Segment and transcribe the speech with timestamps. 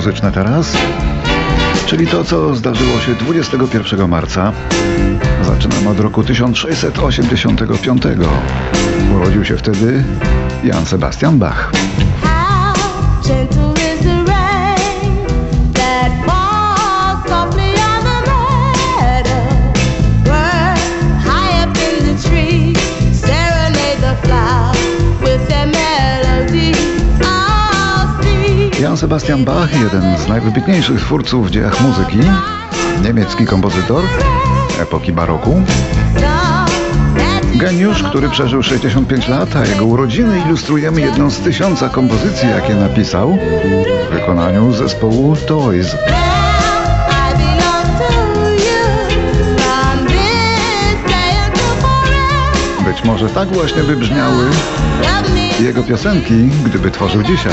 [0.00, 0.76] muzyczne teraz,
[1.86, 4.52] czyli to, co zdarzyło się 21 marca.
[5.42, 8.02] Zaczynamy od roku 1685.
[9.14, 10.04] Urodził się wtedy
[10.64, 11.72] Jan Sebastian Bach.
[28.90, 32.18] Jan Sebastian Bach, jeden z najwybitniejszych twórców w dziejach muzyki,
[33.02, 34.04] niemiecki kompozytor
[34.80, 35.62] epoki baroku.
[37.54, 43.38] Geniusz, który przeżył 65 lat, a jego urodziny ilustrujemy jedną z tysiąca kompozycji, jakie napisał
[44.10, 45.96] w wykonaniu zespołu Toys.
[52.84, 54.44] Być może tak właśnie by brzmiały
[55.60, 57.52] jego piosenki, gdyby tworzył dzisiaj.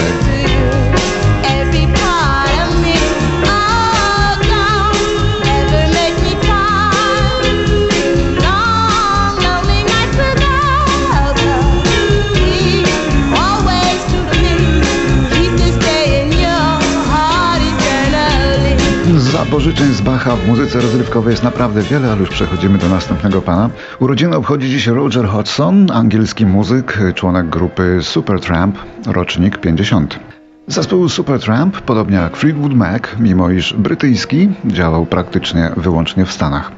[19.47, 23.69] Zapożyczeń z Bacha w muzyce rozrywkowej jest naprawdę wiele, ale już przechodzimy do następnego pana.
[23.99, 30.19] Urodziny obchodzi dziś Roger Hodgson, angielski muzyk, członek grupy Supertramp, rocznik 50.
[30.67, 36.71] Zespół Supertramp, podobnie jak Fleetwood Mac, mimo iż brytyjski, działał praktycznie wyłącznie w Stanach.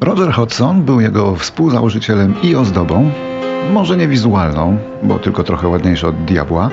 [0.00, 3.10] Roger Hodgson był jego współzałożycielem i ozdobą,
[3.72, 6.70] może nie wizualną, bo tylko trochę ładniejszy od Diabła,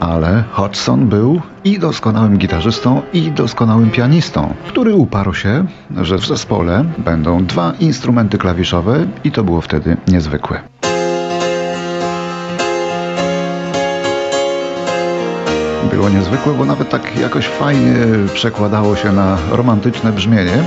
[0.00, 5.64] ale Hodgson był i doskonałym gitarzystą, i doskonałym pianistą, który uparł się,
[6.02, 10.60] że w zespole będą dwa instrumenty klawiszowe i to było wtedy niezwykłe.
[15.92, 17.94] Było niezwykłe, bo nawet tak jakoś fajnie
[18.34, 20.62] przekładało się na romantyczne brzmienie,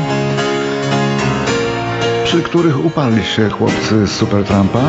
[2.23, 4.79] przy których uparli się chłopcy z Supertrampa.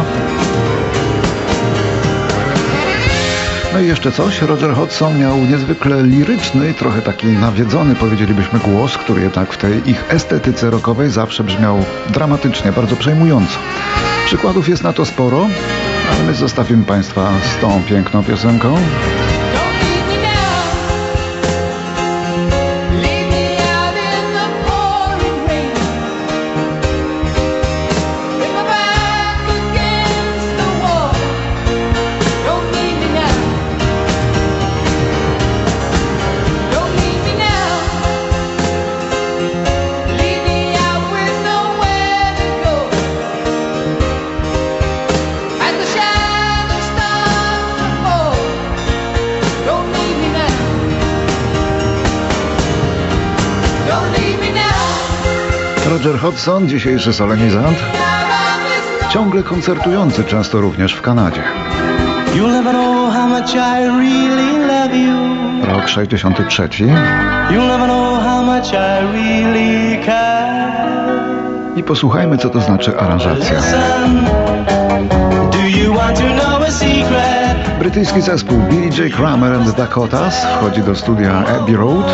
[3.73, 9.23] No i jeszcze coś, Roger Hodgson miał niezwykle liryczny, trochę taki nawiedzony, powiedzielibyśmy, głos, który
[9.23, 13.59] jednak w tej ich estetyce rockowej zawsze brzmiał dramatycznie, bardzo przejmująco.
[14.27, 15.49] Przykładów jest na to sporo,
[16.11, 18.77] ale my zostawimy Państwa z tą piękną piosenką.
[56.01, 57.79] Roger Hodgson, dzisiejszy solenizant,
[59.11, 61.43] ciągle koncertujący, często również w Kanadzie.
[65.63, 66.69] Rok 63.
[71.77, 73.61] I posłuchajmy, co to znaczy aranżacja.
[77.91, 79.15] Brytyjski zespół Billy J.
[79.17, 82.07] Kramer and the Dakotas wchodzi do studia Abbey Road,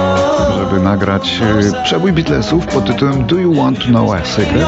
[0.58, 1.40] żeby nagrać
[1.72, 4.66] e, przebój Beatlesów pod tytułem Do You Want to Know a Secret?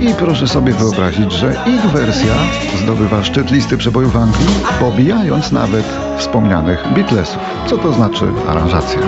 [0.00, 2.34] I proszę sobie wyobrazić, że ich wersja
[2.82, 4.48] zdobywa szczyt listy przebojów Anglii,
[4.80, 5.84] pobijając nawet
[6.18, 7.42] wspomnianych Beatlesów.
[7.66, 9.00] Co to znaczy aranżacja?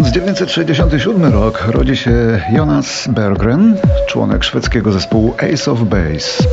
[0.00, 3.76] 1967 rok rodzi się Jonas Berggren,
[4.08, 6.44] członek szwedzkiego zespołu Ace of Base.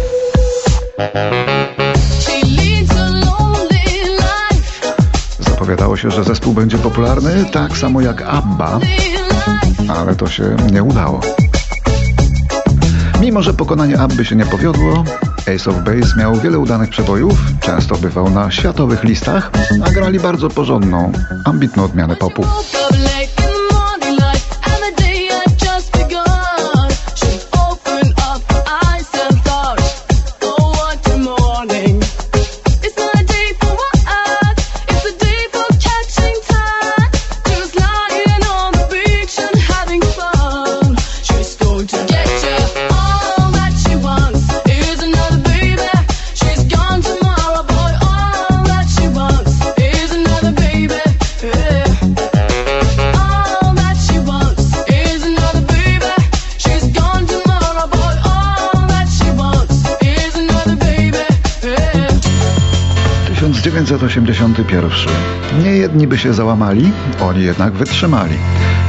[5.39, 8.79] Zapowiadało się, że zespół będzie popularny, tak samo jak ABBA,
[9.97, 11.21] ale to się nie udało.
[13.21, 15.03] Mimo, że pokonanie Abby się nie powiodło,
[15.55, 19.51] Ace of Base miał wiele udanych przebojów, często bywał na światowych listach,
[19.85, 21.11] a grali bardzo porządną,
[21.45, 22.45] ambitną odmianę popu.
[63.89, 65.13] 1981.
[65.63, 66.91] Nie jedni by się załamali,
[67.21, 68.35] oni jednak wytrzymali.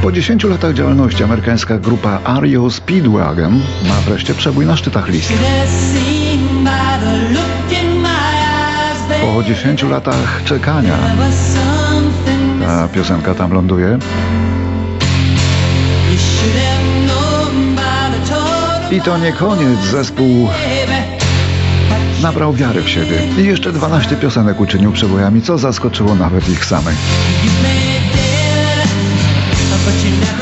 [0.01, 5.33] Po 10 latach działalności amerykańska grupa REO Speedwagon ma wreszcie przebój na szczytach list.
[9.21, 10.97] Po 10 latach czekania
[12.65, 13.99] ta piosenka tam ląduje.
[18.91, 20.49] I to nie koniec, zespół
[22.21, 26.95] nabrał wiary w siebie i jeszcze 12 piosenek uczynił przebojami, co zaskoczyło nawet ich samych.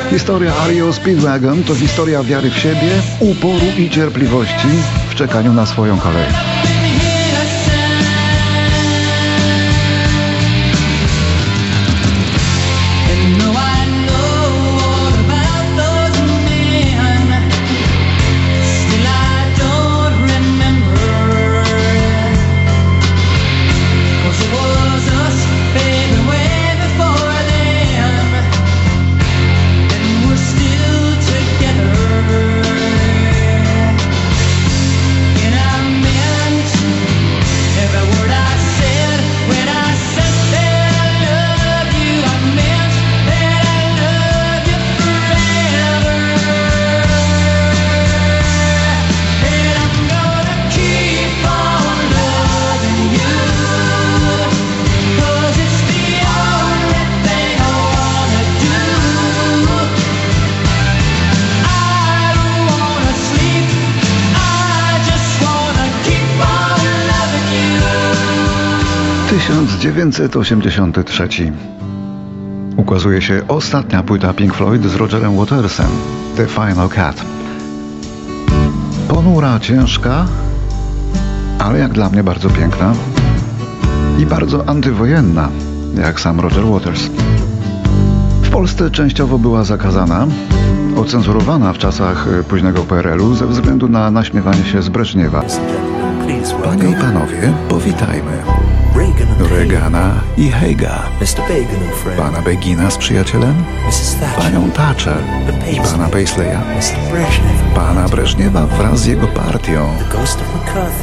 [0.10, 4.68] Historia Ario Speedwagon to historia wiary w siebie, uporu i cierpliwości
[5.10, 6.26] w czekaniu na swoją kolej.
[69.30, 71.52] Tysiąc dziewięćset osiemdziesiąty trzeci.
[72.78, 75.90] Ukazuje się ostatnia płyta Pink Floyd z Rogerem Watersem,
[76.38, 77.26] The Final Cut.
[79.08, 80.26] Ponura, ciężka,
[81.60, 82.94] ale jak dla mnie bardzo piękna
[84.20, 85.50] i bardzo antywojenna,
[86.02, 87.10] jak sam Roger Waters.
[88.44, 90.28] W Polsce częściowo była zakazana,
[90.98, 95.44] ocenzurowana w czasach późnego PRL-u ze względu na naśmiewanie się z Breżniewa.
[96.64, 98.69] Panie i panowie, powitajmy
[99.50, 101.04] Reagana i Heiga,
[102.18, 103.64] pana Begina z przyjacielem,
[104.38, 105.18] panią Thatcher.
[105.72, 106.62] I pana Paisleya,
[107.76, 109.90] pana Breżniewa wraz z jego partią,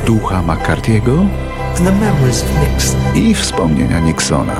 [0.06, 1.26] ducha McCarthy'ego?
[3.14, 4.56] I wspomnienia Nixona.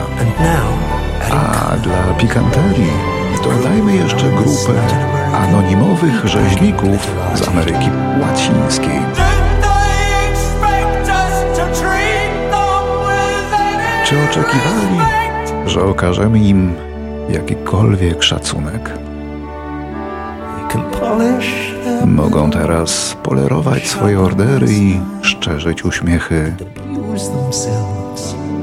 [1.30, 2.92] A dla pikanterii
[3.44, 4.72] dodajmy jeszcze grupę
[5.34, 7.90] anonimowych rzeźników z Ameryki
[8.20, 9.25] Łacińskiej.
[14.08, 14.98] Czy oczekiwali,
[15.66, 16.74] że okażemy im
[17.28, 18.90] jakikolwiek szacunek?
[22.06, 26.56] Mogą teraz polerować swoje ordery i szczerzyć uśmiechy,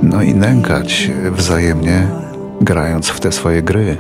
[0.04, 2.07] no i nękać się wzajemnie,
[2.62, 3.98] grając w te swoje gry.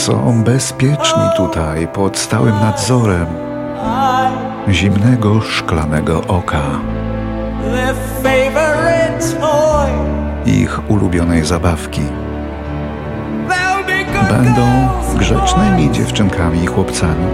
[0.00, 3.26] Są bezpieczni tutaj pod stałym nadzorem
[4.68, 6.62] zimnego szklanego oka.
[10.46, 12.00] Ich ulubionej zabawki.
[14.30, 14.88] Będą
[15.18, 17.26] grzecznymi dziewczynkami i chłopcami.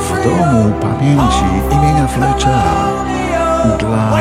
[0.00, 3.02] W domu pamięci imienia Fletchera
[3.78, 4.20] dla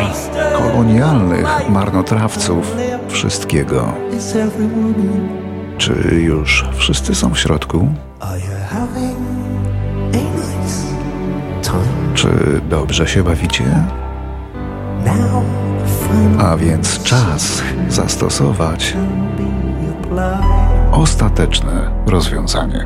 [0.57, 2.75] kolonialnych marnotrawców
[3.07, 3.93] wszystkiego.
[5.81, 7.93] Czy już wszyscy są w środku?
[12.15, 12.29] Czy
[12.69, 13.63] dobrze się bawicie?
[16.39, 18.97] A więc czas zastosować
[20.91, 22.85] ostateczne rozwiązanie.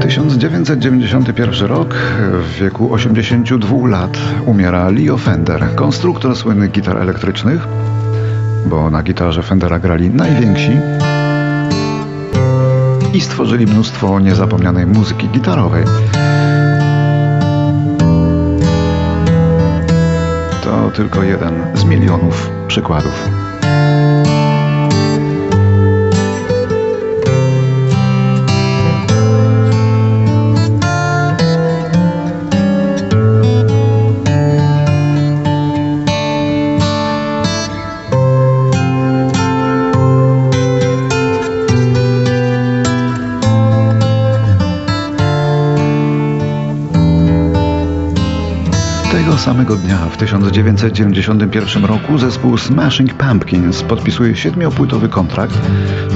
[0.00, 1.94] 1991 rok,
[2.42, 7.68] w wieku 82 lat umiera Leo Fender, konstruktor słynnych gitar elektrycznych,
[8.66, 10.70] bo na gitarze Fendera grali najwięksi
[13.14, 15.84] i stworzyli mnóstwo niezapomnianej muzyki gitarowej.
[20.64, 23.31] To tylko jeden z milionów przykładów.
[49.42, 55.58] Samego dnia w 1991 roku zespół Smashing Pumpkins podpisuje siedmiopłytowy kontrakt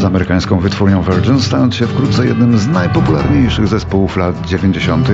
[0.01, 5.09] z amerykańską wytwórnią Virgin, stając się wkrótce jednym z najpopularniejszych zespołów lat 90.,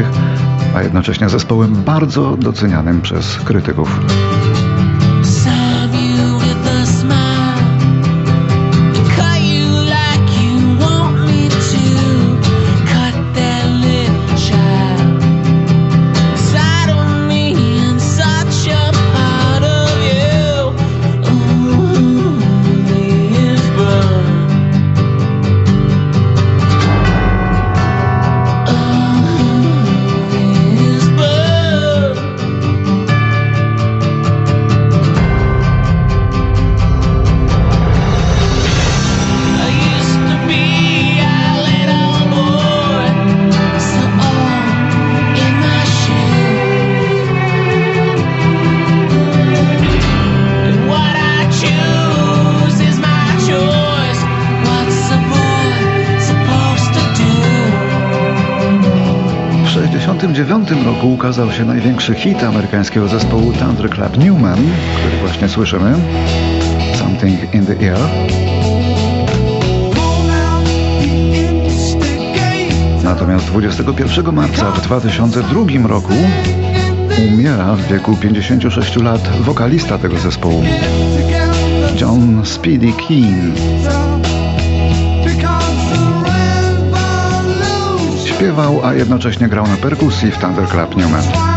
[0.75, 4.00] a jednocześnie zespołem bardzo docenianym przez krytyków.
[60.23, 64.59] 1969 roku ukazał się największy hit amerykańskiego zespołu Thunderclap Newman,
[64.97, 65.95] który właśnie słyszymy,
[66.95, 67.99] Something in the Air.
[73.05, 76.14] Natomiast 21 marca w 2002 roku
[77.33, 80.64] umiera w wieku 56 lat wokalista tego zespołu,
[82.00, 83.52] John Speedy Keen.
[88.43, 91.52] Śpiewał, a jednocześnie grał na perkusji w Thunderclap Newman.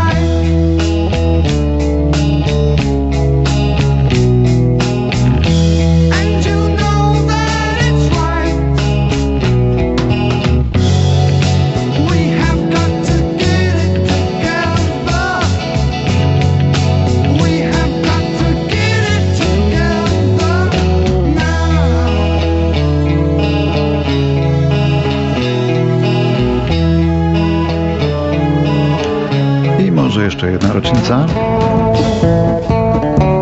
[31.10, 31.26] Rocznica.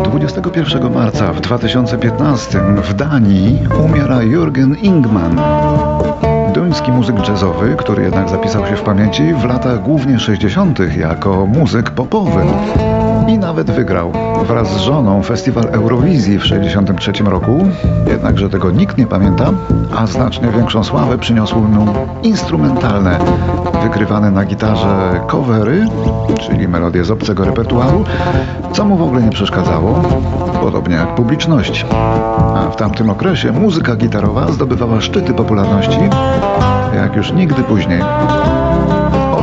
[0.03, 5.41] 21 marca w 2015 w Danii umiera Jürgen Ingman.
[6.53, 10.79] Duński muzyk jazzowy, który jednak zapisał się w pamięci w latach głównie 60.
[10.97, 12.41] jako muzyk popowy.
[13.27, 14.11] I nawet wygrał
[14.47, 17.67] wraz z żoną festiwal Eurowizji w 63 roku.
[18.07, 19.51] Jednakże tego nikt nie pamięta,
[19.97, 23.19] a znacznie większą sławę przyniosły mu instrumentalne,
[23.83, 25.87] wykrywane na gitarze covery,
[26.39, 28.03] czyli melodie z obcego repertuaru,
[28.73, 30.01] co mu w ogóle nie przeszkadzało,
[30.61, 31.85] podobnie jak publiczność.
[32.55, 35.99] A w tamtym okresie muzyka gitarowa zdobywała szczyty popularności,
[36.95, 38.01] jak już nigdy później.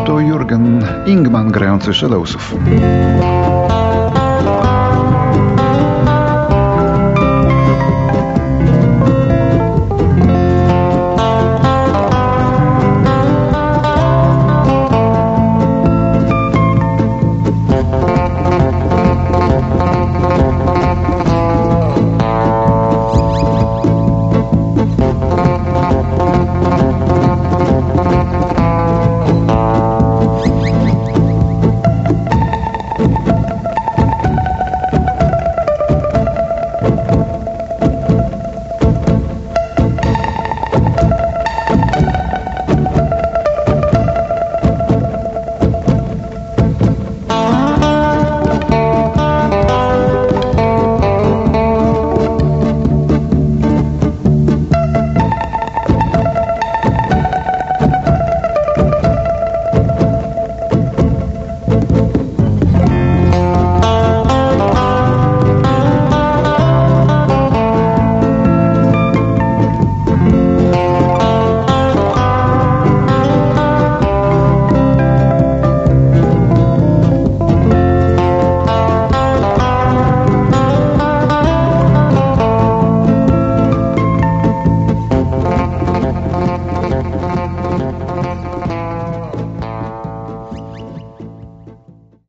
[0.03, 2.55] Oto Jürgen Ingman grający Shadowsów.